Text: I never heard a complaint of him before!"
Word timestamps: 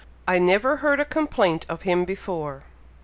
I 0.27 0.39
never 0.39 0.77
heard 0.77 0.99
a 0.99 1.05
complaint 1.05 1.63
of 1.69 1.83
him 1.83 2.05
before!" 2.05 2.63